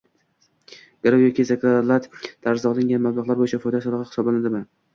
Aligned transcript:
garov 1.07 1.21
yoki 1.23 1.45
zakalat 1.49 2.09
tarzida 2.23 2.73
olingan 2.73 3.07
mablag‘lar 3.07 3.41
bo‘yicha 3.45 3.63
foyda 3.69 3.87
solig‘i 3.87 4.11
hisoblanadimi? 4.13 4.67